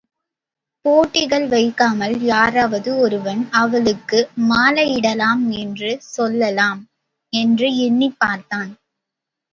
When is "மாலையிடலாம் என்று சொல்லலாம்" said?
4.49-6.81